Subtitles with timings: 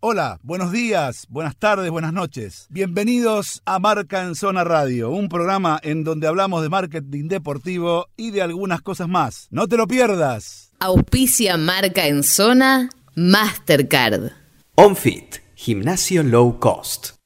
[0.00, 2.68] Hola, buenos días, buenas tardes, buenas noches.
[2.70, 8.30] Bienvenidos a Marca en Zona Radio, un programa en donde hablamos de marketing deportivo y
[8.30, 9.48] de algunas cosas más.
[9.50, 10.70] No te lo pierdas.
[10.78, 14.30] Auspicia Marca en Zona Mastercard.
[14.76, 17.16] OnFit, gimnasio low cost.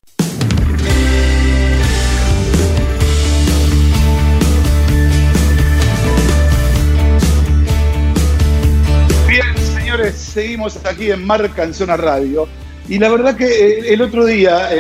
[9.29, 12.49] Bien, señores, seguimos aquí en Marca en Zona Radio.
[12.89, 14.71] Y la verdad que eh, el otro día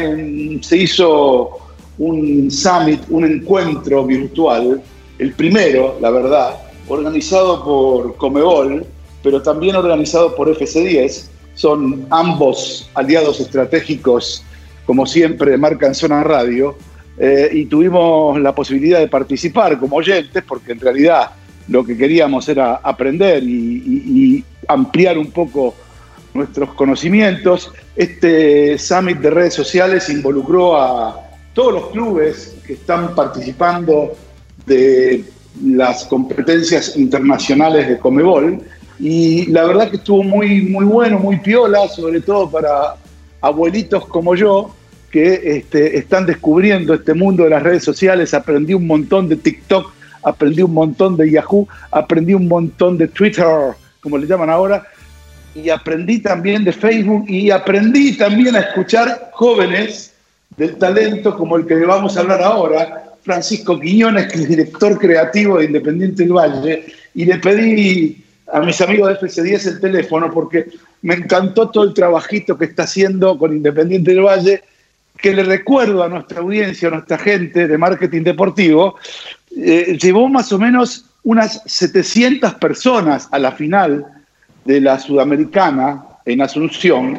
[0.61, 1.59] se hizo
[1.99, 4.83] un summit, un encuentro virtual,
[5.19, 6.57] el primero, la verdad,
[6.89, 8.85] organizado por Comebol,
[9.23, 11.29] pero también organizado por FC10.
[11.55, 14.43] Son ambos aliados estratégicos,
[14.87, 16.77] como siempre, de Marca en Zona Radio.
[17.19, 21.31] Eh, y tuvimos la posibilidad de participar como oyentes, porque en realidad
[21.69, 25.75] lo que queríamos era aprender y ampliar un poco
[26.35, 27.73] nuestros conocimientos.
[27.97, 31.21] Este summit de redes sociales involucró a
[31.55, 34.15] todos los clubes que están participando
[34.67, 35.25] de
[35.65, 38.63] las competencias internacionales de Comebol
[38.99, 42.95] y la verdad que estuvo muy, muy bueno, muy piola, sobre todo para
[43.41, 44.75] abuelitos como yo
[45.11, 48.33] que este, están descubriendo este mundo de las redes sociales.
[48.33, 53.45] Aprendí un montón de TikTok, aprendí un montón de Yahoo, aprendí un montón de Twitter,
[54.01, 54.87] como le llaman ahora,
[55.55, 60.13] y aprendí también de Facebook y aprendí también a escuchar jóvenes
[60.57, 65.59] del talento como el que vamos a hablar ahora, Francisco Quiñones, que es director creativo
[65.59, 70.67] de Independiente del Valle, y le pedí a mis amigos de FC10 el teléfono porque
[71.03, 74.63] me encantó todo el trabajito que está haciendo con Independiente del Valle,
[75.17, 78.97] que le recuerdo a nuestra audiencia, a nuestra gente de marketing deportivo,
[79.57, 84.22] eh, llevó más o menos unas 700 personas a la final
[84.65, 87.19] de la Sudamericana en Asunción,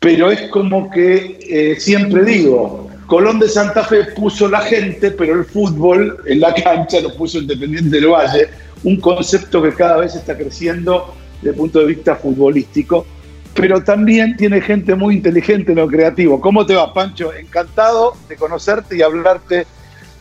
[0.00, 5.34] pero es como que eh, siempre digo, Colón de Santa Fe puso la gente, pero
[5.34, 8.48] el fútbol en la cancha lo puso Independiente del Valle,
[8.84, 13.06] un concepto que cada vez está creciendo desde el punto de vista futbolístico,
[13.54, 16.40] pero también tiene gente muy inteligente en lo creativo.
[16.40, 17.32] ¿Cómo te va, Pancho?
[17.34, 19.66] Encantado de conocerte y hablarte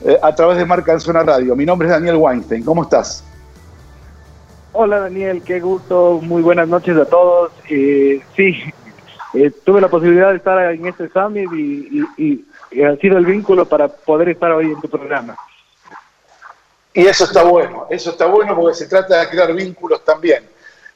[0.06, 1.56] eh, a través de Marca en Zona Radio.
[1.56, 2.63] Mi nombre es Daniel Weinstein.
[2.63, 3.27] ¿Cómo estás?
[4.80, 7.52] Hola Daniel, qué gusto, muy buenas noches a todos.
[7.68, 8.62] Eh, sí,
[9.34, 12.46] eh, tuve la posibilidad de estar en este summit y,
[12.84, 15.36] ha sido el vínculo para poder estar hoy en tu programa.
[16.94, 20.48] Y eso está bueno, eso está bueno porque se trata de crear vínculos también.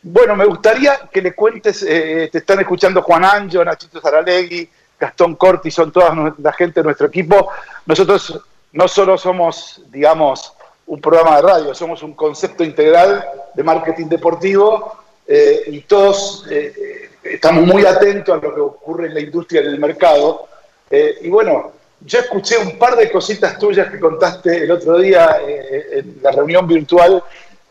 [0.03, 5.36] Bueno, me gustaría que le cuentes, eh, te están escuchando Juan Anjo, Nachito Zaralegui, Gastón
[5.36, 7.50] Corti, son toda la gente de nuestro equipo.
[7.88, 8.40] Nosotros
[8.74, 10.53] no solo somos, digamos,
[10.91, 16.74] un programa de radio, somos un concepto integral de marketing deportivo eh, y todos eh,
[16.78, 20.50] eh, estamos muy atentos a lo que ocurre en la industria, en el mercado.
[20.90, 21.72] y bueno,
[22.02, 26.68] yo escuché un par de cositas tuyas que contaste el otro día en la reunión
[26.68, 27.23] virtual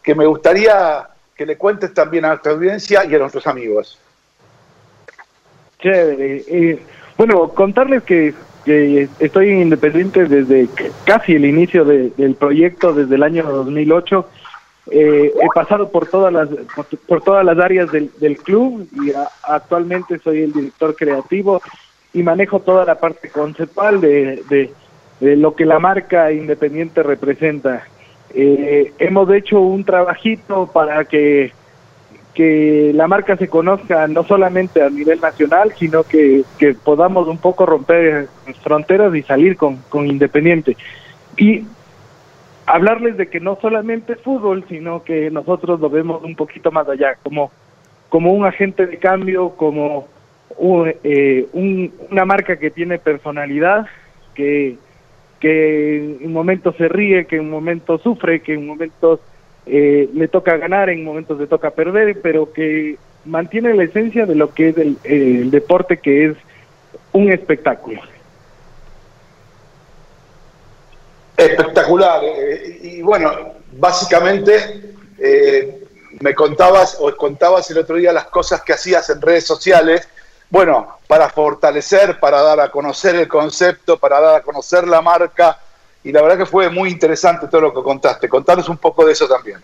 [0.02, 1.06] que me gustaría
[1.36, 3.98] que le cuentes también a nuestra audiencia y a nuestros amigos.
[5.78, 6.78] Chévere.
[7.18, 8.32] bueno, contarles que
[8.64, 10.68] que estoy independiente desde
[11.04, 14.26] casi el inicio del proyecto, desde el año 2008.
[14.92, 16.48] Eh, he pasado por todas las
[17.06, 18.10] por, todas las áreas del,
[18.42, 19.12] club y
[19.44, 21.62] actualmente soy el director creativo
[22.12, 24.42] y manejo toda la parte conceptual de,
[25.20, 27.84] de, lo que la marca independiente representa.
[28.34, 31.52] Eh, hemos hecho un trabajito para que
[32.34, 36.44] que la marca se conozca no solamente a nivel nacional, sino que,
[36.84, 38.28] podamos un poco romper
[38.62, 40.76] fronteras y salir con, con Independiente.
[41.36, 41.64] Y
[42.66, 46.88] hablarles de que no solamente es fútbol, sino que nosotros lo vemos un poquito más
[46.88, 47.50] allá, como,
[48.08, 50.06] como un agente de cambio, como
[51.02, 53.86] eh, una marca que tiene personalidad,
[54.34, 54.76] que,
[55.40, 59.20] que en momentos se ríe, que en momentos sufre, que en momentos
[59.66, 64.34] eh, le toca ganar, en momentos le toca perder, pero que mantiene la esencia de
[64.34, 66.36] lo que es el, deporte, que es
[67.12, 68.00] un espectáculo.
[71.36, 72.22] Espectacular.
[72.24, 73.30] Eh, y bueno,
[73.72, 75.84] básicamente eh,
[76.20, 80.08] me contabas o contabas el otro día las cosas que hacías en redes sociales.
[80.48, 85.58] Bueno, para fortalecer, para dar a conocer el concepto, para dar a conocer la marca,
[86.02, 88.28] y la verdad que fue muy interesante todo lo que contaste.
[88.28, 89.58] Contanos un poco de eso también.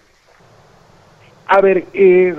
[1.47, 2.35] A ver, eh,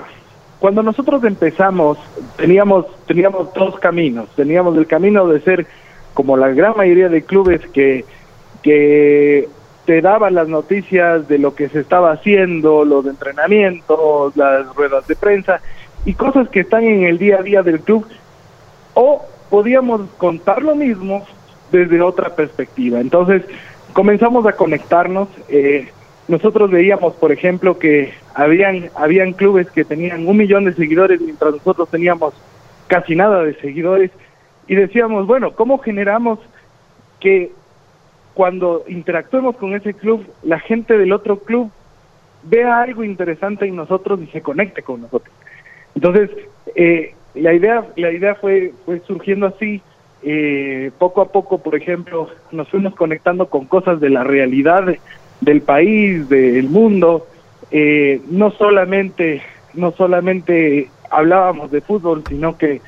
[0.59, 1.97] cuando nosotros empezamos
[2.35, 4.29] teníamos teníamos dos caminos.
[4.35, 5.67] Teníamos el camino de ser
[6.13, 8.05] como la gran mayoría de clubes que
[8.61, 9.47] que
[9.85, 15.15] te daban las noticias de lo que se estaba haciendo, los entrenamientos, las ruedas de
[15.15, 15.61] prensa
[16.03, 18.05] y cosas que están en el día a día del club
[18.93, 21.25] o podíamos contar lo mismo
[21.71, 22.99] desde otra perspectiva.
[22.99, 23.43] Entonces
[23.97, 25.27] comenzamos a conectarnos.
[25.49, 25.87] Eh,
[26.27, 31.53] nosotros veíamos, por ejemplo, que habían, habían clubes que tenían un millón de seguidores mientras
[31.53, 32.35] nosotros teníamos
[32.85, 34.11] casi nada de seguidores
[34.67, 36.37] y decíamos, bueno, ¿cómo generamos
[37.19, 37.51] que
[38.35, 41.71] cuando interactuemos con ese club, la gente del otro club
[42.43, 45.33] vea algo interesante en nosotros y se conecte con nosotros?
[45.95, 46.29] Entonces,
[46.75, 49.81] eh, la idea, la idea fue, fue surgiendo así.
[50.23, 54.83] Eh, poco a poco, por ejemplo, nos fuimos conectando con cosas de la realidad
[55.41, 57.27] del país, del mundo.
[57.71, 59.41] Eh, no solamente,
[59.73, 62.81] no solamente hablábamos de fútbol, sino que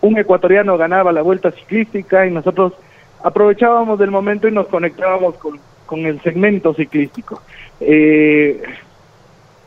[0.00, 2.74] un ecuatoriano ganaba la vuelta ciclística y nosotros
[3.22, 5.58] aprovechábamos del momento y nos conectábamos con,
[6.06, 7.40] el segmento ciclístico.
[7.80, 8.62] Eh,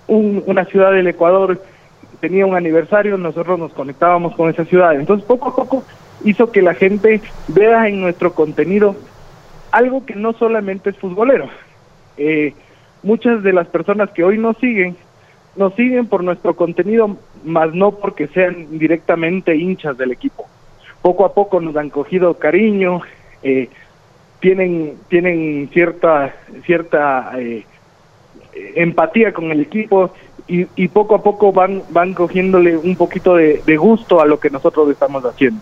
[0.08, 1.62] una ciudad del Ecuador
[2.20, 4.96] tenía un aniversario, nosotros nos conectábamos con esa ciudad.
[4.96, 5.84] Entonces, poco a poco
[6.24, 8.96] hizo que la gente vea en nuestro contenido
[9.72, 11.50] algo que no solamente es futbolero.
[12.18, 12.54] Eh,
[13.04, 14.96] muchas de las personas que hoy nos siguen,
[15.56, 20.48] nos siguen por nuestro contenido, más no porque sean directamente hinchas del equipo.
[21.02, 23.02] Poco a poco nos han cogido cariño,
[23.44, 23.70] eh,
[24.40, 26.34] tienen, tienen cierta,
[26.66, 27.66] cierta eh,
[28.76, 30.12] empatía con el equipo
[30.48, 34.90] y, poco a poco van, van cogiéndole un poquito de gusto a lo que nosotros
[34.90, 35.62] estamos haciendo.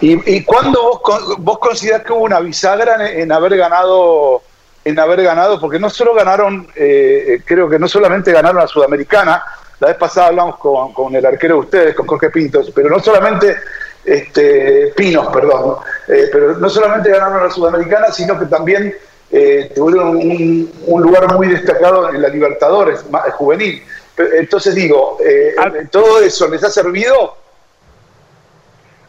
[0.00, 4.42] ¿Y, y cuándo vos, vos considerás que hubo una bisagra en, en, haber ganado,
[4.84, 5.60] en haber ganado?
[5.60, 9.42] Porque no solo ganaron, eh, creo que no solamente ganaron a Sudamericana,
[9.80, 12.98] la vez pasada hablamos con, con, el arquero de ustedes, con Jorge Pintos, pero no
[12.98, 13.56] solamente
[14.04, 15.76] este, Pinos, perdón,
[16.08, 18.94] eh, pero no solamente ganaron a la Sudamericana, sino que también
[19.30, 23.82] eh, tuvieron un, un, lugar muy destacado en la Libertadores juvenil.
[24.16, 25.54] Entonces digo, eh,
[25.90, 27.36] ¿todo eso les ha servido?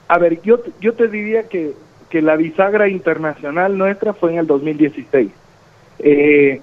[0.08, 1.74] A ver, yo, yo te diría que,
[2.10, 5.32] que la bisagra internacional nuestra fue en el 2016.
[6.00, 6.62] Eh,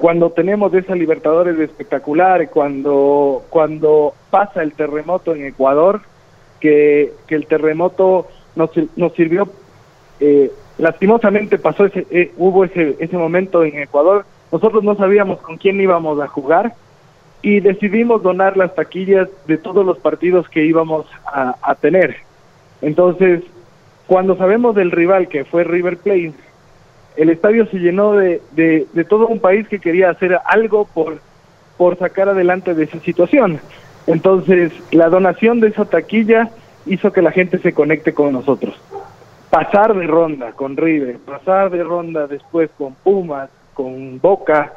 [0.00, 6.00] cuando tenemos esa Libertadores espectacular, cuando, cuando pasa el terremoto en Ecuador,
[6.60, 8.26] que, que el terremoto
[8.56, 9.48] nos, nos sirvió,
[10.18, 15.58] eh, lastimosamente pasó ese, eh, hubo ese, ese momento en Ecuador, nosotros no sabíamos con
[15.58, 16.74] quién íbamos a jugar
[17.42, 22.16] y decidimos donar las taquillas de todos los partidos que íbamos a, a tener.
[22.82, 23.42] Entonces,
[24.06, 26.34] cuando sabemos del rival que fue River Plate,
[27.16, 31.20] el estadio se llenó de, de, todo un país que quería hacer algo por,
[31.76, 33.60] por sacar adelante de esa situación.
[34.06, 36.50] Entonces, la donación de esa taquilla
[36.86, 38.74] hizo que la gente se conecte con nosotros.
[39.48, 44.72] Pasar de ronda con River, pasar de ronda después con Pumas, con Boca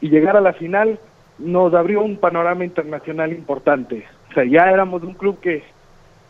[0.00, 0.98] y llegar a la final
[1.38, 4.04] nos abrió un panorama internacional importante.
[4.30, 5.62] O sea, ya éramos un club que,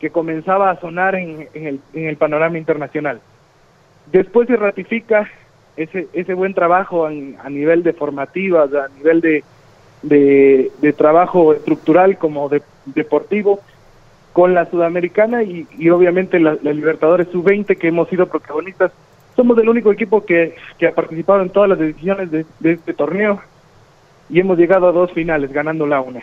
[0.02, 3.20] que comenzaba a sonar en, el, en el panorama internacional.
[4.10, 5.30] Después se ratifica
[5.76, 9.44] ese, ese buen trabajo a nivel de formativas, a nivel de,
[10.02, 13.60] de, trabajo estructural como de, deportivo
[14.32, 18.90] con la Sudamericana y, obviamente la, Libertadores Sub-20 que hemos sido protagonistas.
[19.36, 23.40] Somos el único equipo que, ha participado en todas las decisiones de, de este torneo
[24.28, 26.22] y hemos llegado a dos finales, ganando la una.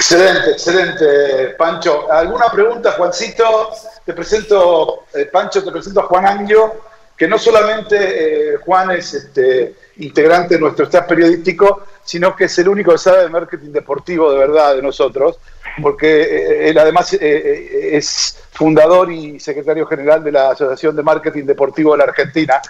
[0.00, 2.10] Excelente, excelente, Pancho.
[2.10, 3.68] ¿Alguna pregunta, Juancito?
[4.02, 6.72] Te presento, eh, Pancho, te presento a Juan Angio,
[7.14, 12.58] que no solamente eh, Juan es este, integrante de nuestro staff periodístico, sino que es
[12.58, 15.38] el único que sabe de marketing deportivo de verdad de nosotros,
[15.82, 21.92] porque eh, él además es fundador y secretario general de la Asociación de Marketing Deportivo
[21.92, 22.62] de la Argentina,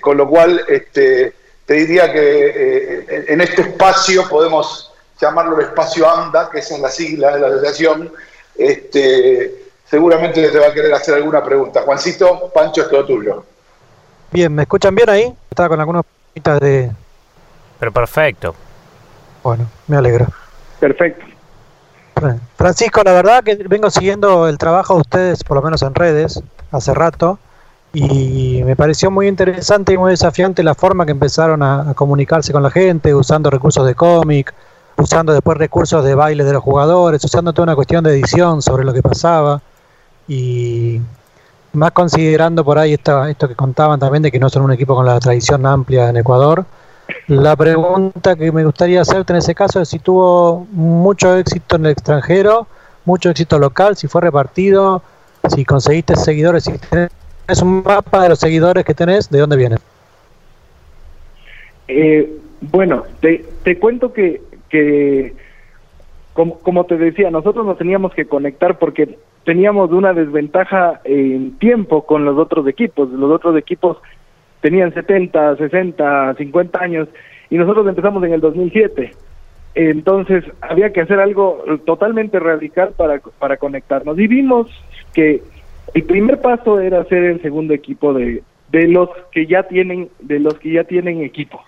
[0.00, 4.87] con lo cual este, te diría que en este espacio podemos
[5.20, 8.12] llamarlo el espacio AMDA, que es la sigla de la asociación,
[8.56, 11.82] este, seguramente te va a querer hacer alguna pregunta.
[11.82, 13.44] Juancito, Pancho, es todo tuyo.
[14.30, 15.34] Bien, ¿me escuchan bien ahí?
[15.50, 16.90] Estaba con algunas preguntas de...
[17.78, 18.54] Pero perfecto.
[19.42, 20.26] Bueno, me alegro.
[20.80, 21.24] Perfecto.
[22.56, 26.42] Francisco, la verdad que vengo siguiendo el trabajo de ustedes, por lo menos en redes,
[26.72, 27.38] hace rato,
[27.92, 32.52] y me pareció muy interesante y muy desafiante la forma que empezaron a, a comunicarse
[32.52, 34.52] con la gente, usando recursos de cómic,
[34.98, 38.84] usando después recursos de baile de los jugadores, usando toda una cuestión de edición sobre
[38.84, 39.62] lo que pasaba
[40.26, 41.00] y
[41.72, 44.94] más considerando por ahí esto, esto que contaban también de que no son un equipo
[44.94, 46.64] con la tradición amplia en Ecuador.
[47.28, 51.86] La pregunta que me gustaría hacerte en ese caso es si tuvo mucho éxito en
[51.86, 52.66] el extranjero,
[53.04, 55.02] mucho éxito local, si fue repartido,
[55.54, 59.78] si conseguiste seguidores, si tenés un mapa de los seguidores que tenés, ¿de dónde vienen?
[61.86, 65.34] Eh, bueno, te, te cuento que que
[66.62, 72.24] como, te decía, nosotros nos teníamos que conectar porque teníamos una desventaja en tiempo con
[72.24, 73.10] los otros equipos.
[73.10, 73.96] Los otros equipos
[74.60, 77.08] tenían 70, 60, 50 años
[77.50, 79.10] y nosotros empezamos en el 2007.
[79.74, 84.16] Entonces había que hacer algo totalmente radical para, para conectarnos.
[84.16, 84.68] Y vimos
[85.14, 85.42] que
[85.92, 90.38] el primer paso era ser el segundo equipo de, de los que ya tienen de
[90.38, 91.60] los que ya tienen equipo.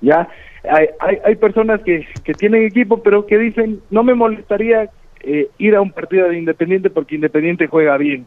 [0.00, 0.28] Ya
[0.70, 4.88] hay, hay, hay personas que, que tienen equipo pero que dicen no me molestaría
[5.22, 8.26] eh, ir a un partido de Independiente porque Independiente juega bien.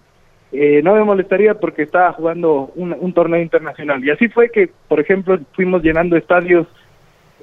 [0.52, 4.04] Eh, no me molestaría porque estaba jugando un, torneo internacional.
[4.06, 6.68] Y así fue que, por ejemplo, fuimos llenando estadios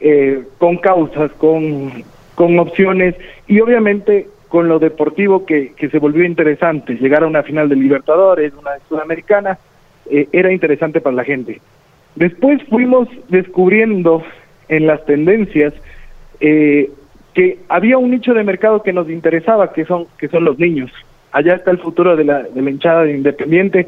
[0.00, 3.14] eh, con causas, con, con opciones
[3.46, 6.94] y obviamente con lo deportivo que, que se volvió interesante.
[6.94, 9.58] Llegar a una final de Libertadores, una sudamericana,
[10.10, 11.60] eh, era interesante para la gente.
[12.14, 14.22] Después fuimos descubriendo
[14.72, 15.74] en las tendencias
[16.40, 16.90] eh,
[17.34, 20.90] que había un nicho de mercado que nos interesaba, que son, que son los niños.
[21.30, 23.86] Allá está el futuro de la, de la hinchada de Independiente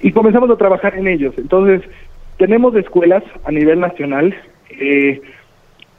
[0.00, 1.34] y comenzamos a trabajar en ellos.
[1.38, 1.82] Entonces,
[2.38, 4.32] tenemos escuelas a nivel nacional.
[4.70, 5.20] Eh,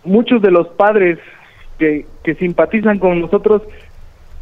[0.05, 1.19] muchos de los padres
[1.77, 3.61] que, que simpatizan con nosotros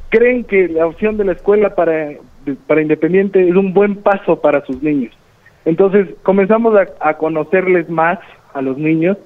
[0.10, 2.12] creen que la opción de la escuela para,
[2.68, 5.12] para Independiente es un buen paso para sus niños.
[5.66, 8.20] Entonces comenzamos a, a conocerles más
[8.54, 9.18] a los niños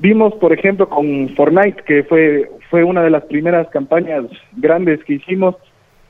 [0.00, 5.14] Vimos, por ejemplo, con Fortnite, que fue, fue una de las primeras campañas grandes que
[5.14, 5.56] hicimos,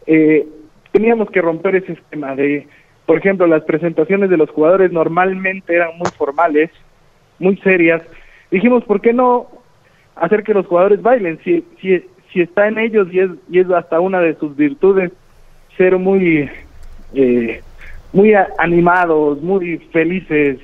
[0.07, 0.47] eh,
[0.93, 2.69] teníamos que romper ese esquema de,
[3.07, 6.71] por ejemplo, las presentaciones de los jugadores normalmente eran muy formales,
[7.39, 8.03] muy serias.
[8.51, 9.49] Dijimos, ¿por qué no
[10.17, 11.39] hacer que los jugadores bailen?
[11.43, 15.13] Si, si, si está en ellos y es, y es hasta una de sus virtudes
[15.79, 16.51] ser muy,
[17.15, 17.63] eh,
[18.13, 20.59] muy animados, muy felices,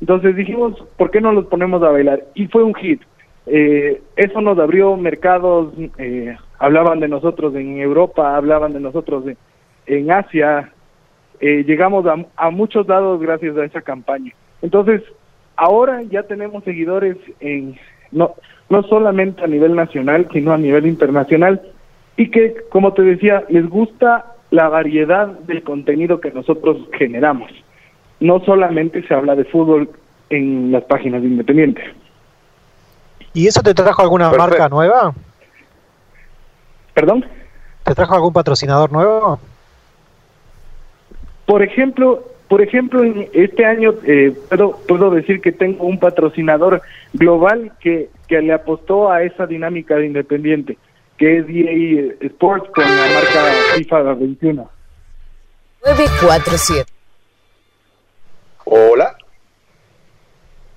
[0.00, 2.24] entonces dijimos, ¿por qué no los ponemos a bailar?
[2.34, 3.02] Y fue un hit.
[3.46, 9.36] Eh, eso nos abrió mercados, eh, hablaban de nosotros en Europa, hablaban de nosotros en,
[9.86, 10.72] en Asia,
[11.40, 14.32] eh, llegamos a, a, muchos lados gracias a esa campaña.
[14.62, 15.02] Entonces,
[15.54, 17.76] ahora ya tenemos seguidores en
[18.10, 18.34] no,
[18.68, 21.60] no solamente a nivel nacional, sino a nivel internacional,
[22.16, 27.50] y que, como te decía, les gusta la variedad del contenido que nosotros generamos
[28.20, 29.90] no solamente se habla de fútbol
[30.30, 31.82] en las páginas de Independiente.
[33.32, 34.50] ¿Y eso te trajo alguna Perfecto.
[34.58, 35.14] marca nueva?
[36.94, 37.26] ¿Perdón?
[37.84, 39.38] ¿Te trajo algún patrocinador nuevo?
[41.44, 46.82] Por ejemplo, por ejemplo, en este año eh, puedo, puedo decir que tengo un patrocinador
[47.12, 50.78] global que, que le apostó a esa dinámica de Independiente,
[51.18, 54.70] que es EA Sports con la marca FIFA 21.
[55.84, 56.95] 947
[58.76, 59.16] Hola.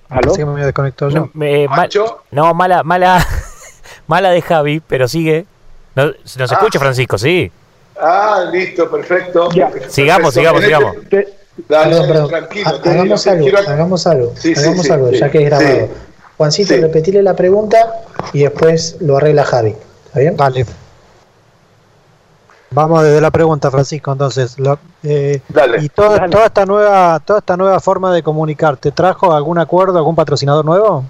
[0.08, 0.34] ¿Aló?
[0.34, 1.20] Sí, me había desconectado yo.
[1.20, 1.88] No, me, mal,
[2.30, 3.26] no, mala, mala,
[4.06, 5.46] mala de Javi, pero sigue.
[5.94, 6.54] No, nos ah.
[6.54, 7.50] escucha Francisco, sí.
[8.00, 9.50] Ah, listo, perfecto.
[9.52, 9.70] Ya.
[9.88, 10.96] Sigamos, sigamos, sigamos.
[11.68, 12.28] Dale, perdón, perdón.
[12.28, 12.70] tranquilo.
[12.84, 13.58] Hagamos algo, quiero...
[13.58, 15.88] hagamos algo, sí, hagamos sí, algo, sí, ya que es grabado.
[16.38, 18.02] Juancito, repetile la pregunta
[18.32, 19.74] y después lo arregla Javi.
[20.06, 20.36] ¿Está bien?
[20.36, 20.66] Vale.
[22.72, 24.12] Vamos desde la pregunta, Francisco.
[24.12, 26.30] Entonces, lo, eh, dale, y toda, dale.
[26.30, 30.64] toda esta nueva, toda esta nueva forma de comunicar, ¿te trajo algún acuerdo, algún patrocinador
[30.64, 31.04] nuevo?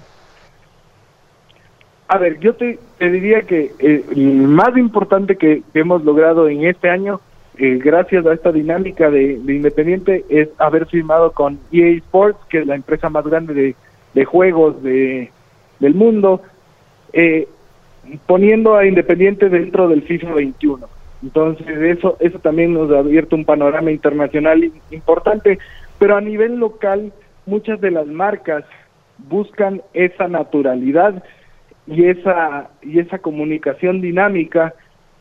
[2.07, 6.49] A ver, yo te, te diría que eh, el más importante que, que, hemos logrado
[6.49, 7.21] en este año,
[7.57, 12.59] eh, gracias a esta dinámica de, de, Independiente, es haber firmado con EA Sports, que
[12.61, 13.75] es la empresa más grande de,
[14.15, 15.31] de juegos de,
[15.79, 16.41] del mundo,
[17.13, 17.47] eh,
[18.25, 23.45] poniendo a Independiente dentro del FIFA 21 entonces eso eso también nos ha abierto un
[23.45, 25.59] panorama internacional importante,
[25.99, 27.13] pero a nivel local
[27.45, 28.63] muchas de las marcas
[29.17, 31.23] buscan esa naturalidad
[31.87, 34.73] y esa y esa comunicación dinámica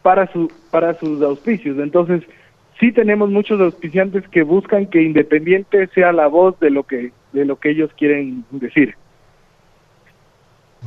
[0.03, 1.79] para su para sus auspicios.
[1.79, 2.23] Entonces,
[2.79, 7.45] sí tenemos muchos auspiciantes que buscan que Independiente sea la voz de lo que de
[7.45, 8.95] lo que ellos quieren decir.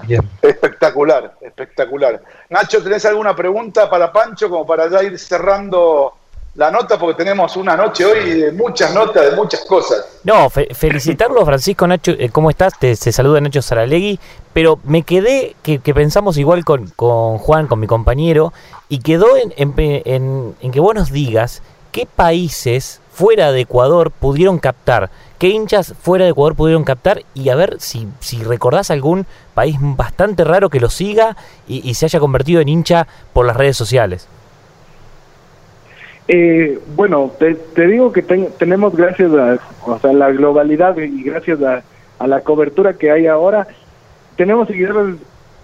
[0.05, 0.27] Bien.
[0.41, 2.21] Espectacular, espectacular.
[2.49, 6.13] Nacho, ¿tenés alguna pregunta para Pancho como para ya ir cerrando
[6.55, 6.97] la nota?
[6.97, 10.19] Porque tenemos una noche hoy de muchas notas, de muchas cosas.
[10.23, 12.11] No, fe felicitarlo, Francisco Nacho.
[12.11, 12.77] Eh, ¿Cómo estás?
[12.79, 14.19] Te, te, saluda Nacho Saralegui.
[14.51, 18.51] Pero me quedé, que, que pensamos igual con, con, Juan, con mi compañero,
[18.89, 24.11] y quedó en, en, en, en que vos nos digas qué países fuera de Ecuador
[24.11, 25.11] pudieron captar
[25.43, 27.23] ¿Qué hinchas fuera de Ecuador pudieron captar?
[27.33, 31.35] Y a ver si, si recordás algún país bastante raro que lo siga
[31.67, 34.29] y, y se haya convertido en hincha por las redes sociales.
[36.29, 41.23] Eh, bueno, te, te, digo que ten, tenemos gracias a o sea, la globalidad y
[41.23, 41.83] gracias a,
[42.19, 43.67] a, la cobertura que hay ahora,
[44.37, 45.17] tenemos seguidores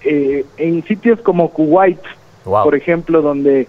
[0.03, 2.01] eh, en sitios como Kuwait,
[2.43, 2.65] Wow.
[2.65, 3.65] por ejemplo, donde,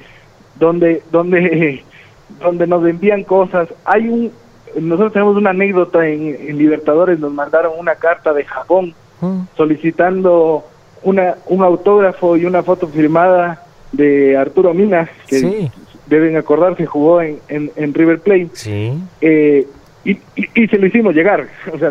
[0.57, 1.85] donde, donde,
[2.40, 3.69] donde nos envían cosas.
[3.85, 4.33] Hay un,
[4.79, 9.41] nosotros tenemos una anécdota en, en Libertadores, nos mandaron una carta de Japón Mm.
[9.55, 10.65] solicitando
[11.03, 13.62] una, un autógrafo y una foto firmada
[13.93, 15.71] de Arturo Minas, que Sí.
[16.07, 18.49] deben acordarse, jugó en, en, en River Plate.
[18.55, 18.95] Sí.
[19.21, 19.67] Eh,
[20.07, 21.49] y, y, y se lo hicimos llegar.
[21.75, 21.91] O sea,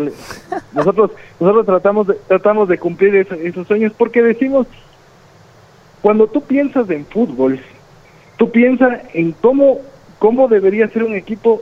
[0.73, 4.65] nosotros nosotros tratamos de, tratamos de cumplir eso- esos sueños porque decimos,
[6.01, 7.59] cuando tú piensas en fútbol,
[8.37, 9.79] tú piensas en cómo,
[10.17, 11.61] cómo debería ser un equipo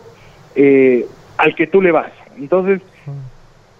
[0.57, 1.05] eh,
[1.37, 2.11] al que tú le vas.
[2.37, 2.81] Entonces,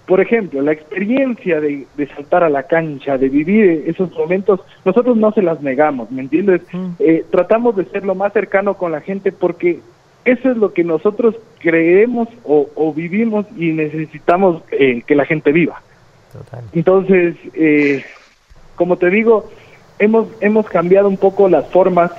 [0.06, 5.18] por ejemplo, la experiencia de, de saltar a la cancha, de vivir esos momentos, nosotros
[5.18, 6.62] no se las negamos, ¿me entiendes?
[7.00, 9.82] Eh, tratamos de ser lo más cercano con la gente porque
[10.24, 15.52] eso es lo que nosotros creemos o, o vivimos y necesitamos eh, que la gente
[15.52, 15.82] viva.
[16.32, 16.64] Total.
[16.72, 18.04] Entonces, eh,
[18.76, 19.50] como te digo,
[20.00, 22.12] hemos, hemos cambiado un poco las formas.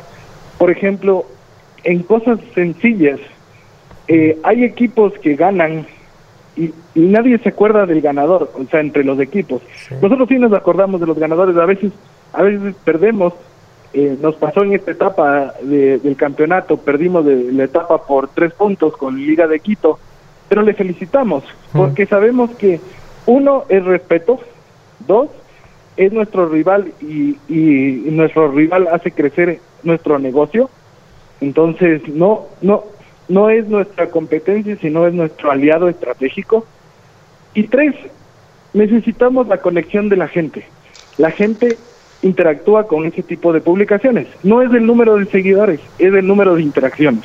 [0.59, 1.25] Por ejemplo,
[1.85, 3.21] en cosas sencillas,
[4.09, 5.87] eh, hay equipos que ganan
[6.57, 9.62] y, y nadie se acuerda del ganador, o sea, entre los equipos.
[9.88, 9.95] Sí.
[10.03, 11.93] Nosotros sí nos acordamos de los ganadores, a veces,
[12.33, 13.33] a veces perdemos.
[13.95, 18.53] Eh, nos pasó en esta etapa de- del campeonato, perdimos de la etapa por tres
[18.53, 19.99] puntos con Liga de Quito,
[20.49, 22.81] pero le felicitamos porque sabemos que
[23.27, 24.41] uno es respeto,
[25.07, 25.29] dos
[25.97, 30.69] es nuestro rival y, y nuestro rival hace crecer nuestro negocio,
[31.41, 32.85] entonces no no
[33.29, 36.67] no es nuestra competencia sino es nuestro aliado estratégico
[37.55, 37.95] y tres
[38.73, 40.67] necesitamos la conexión de la gente,
[41.17, 41.79] la gente
[42.23, 46.55] interactúa con ese tipo de publicaciones, no es el número de seguidores, es el número
[46.55, 47.25] de interacciones.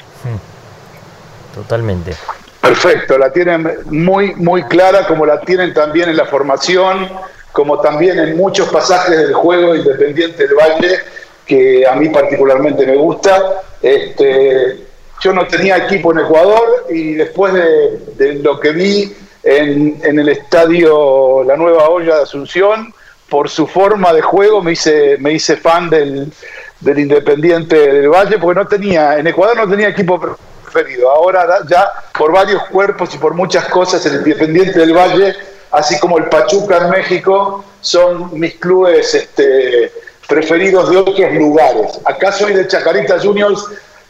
[1.54, 2.14] Totalmente.
[2.62, 7.10] Perfecto, la tienen muy, muy clara, como la tienen también en la formación,
[7.52, 10.98] como también en muchos pasajes del juego Independiente del Valle,
[11.46, 13.62] que a mí particularmente me gusta.
[13.82, 14.80] Este,
[15.24, 21.46] yo no tenía equipo en Ecuador y después de, lo que vi en, el estadio
[21.46, 22.94] La Nueva Olla de Asunción,
[23.30, 26.32] por su forma de juego me hice, me hice fan del,
[26.82, 31.10] del Independiente del Valle, porque no tenía, en Ecuador no tenía equipo preferido.
[31.10, 35.34] Ahora ya por varios cuerpos y por muchas cosas el Independiente del Valle,
[35.72, 39.90] así como el Pachuca en México, son mis clubes este,
[40.28, 41.98] preferidos de otros lugares.
[42.04, 43.66] Acá soy de Chacarita Juniors,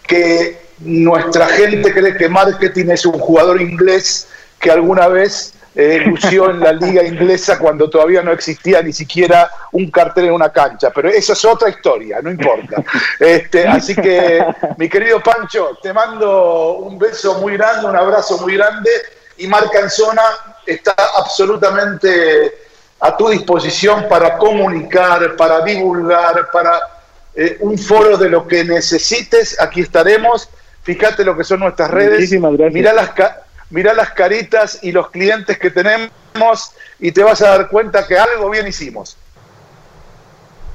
[0.08, 4.28] que nuestra gente cree que marketing es un jugador inglés
[4.60, 9.50] que alguna vez eh, lució en la liga inglesa cuando todavía no existía ni siquiera
[9.72, 12.84] un cartel en una cancha, pero eso es otra historia, no importa.
[13.20, 14.46] Este, así que,
[14.78, 18.90] mi querido Pancho, te mando un beso muy grande, un abrazo muy grande
[19.38, 20.22] y Marca en Zona
[20.66, 22.54] está absolutamente
[23.00, 26.80] a tu disposición para comunicar, para divulgar, para
[27.36, 30.48] eh, un foro de lo que necesites, aquí estaremos.
[30.84, 32.16] Fíjate lo que son nuestras redes.
[32.20, 32.74] Muchísimas gracias.
[32.74, 33.12] Mirá las,
[33.70, 36.12] mirá las caritas y los clientes que tenemos
[37.00, 39.18] y te vas a dar cuenta que algo bien hicimos.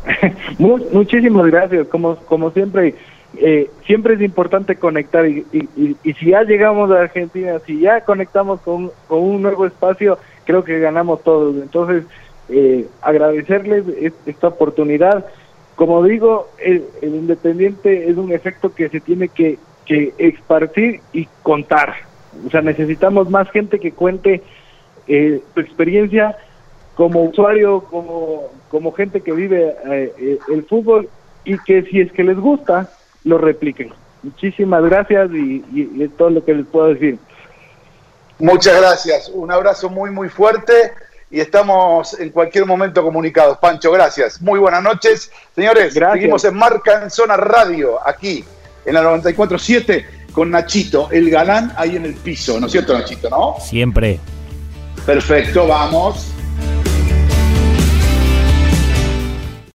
[0.59, 2.95] Mu- muchísimas gracias, como, como siempre,
[3.37, 7.81] eh, siempre es importante conectar y, y- y- y si ya llegamos a Argentina, si
[7.81, 11.57] ya conectamos con, con un nuevo espacio, creo que ganamos todos.
[11.57, 12.05] Entonces,
[12.49, 15.27] eh, agradecerles es- esta oportunidad.
[15.77, 19.59] Como digo, el, el Independiente es un efecto que se tiene que,
[19.89, 21.95] que esparcir y contar.
[22.47, 24.43] O sea, necesitamos más gente que cuente
[25.09, 26.37] eh, su experiencia
[26.95, 31.09] como usuario, como, como gente que vive eh, eh, el fútbol
[31.45, 32.89] y que si es que les gusta,
[33.25, 33.93] lo repliquen.
[34.23, 37.19] Muchísimas gracias y, y- y es todo lo que les puedo decir.
[38.39, 40.93] Muchas gracias, un abrazo muy, muy fuerte
[41.31, 43.59] y estamos en cualquier momento comunicados.
[43.59, 44.41] Pancho, gracias.
[44.41, 45.31] Muy buenas noches.
[45.55, 46.13] Señores, Gracias.
[46.21, 48.45] seguimos en Marca en Zona Radio, aquí
[48.89, 53.29] en la 94.7 con Nachito, el galán ahí en el piso, ¿no es cierto, Nachito?
[53.29, 53.57] ¿No?
[53.61, 54.19] Siempre.
[55.05, 56.33] Perfecto, vamos.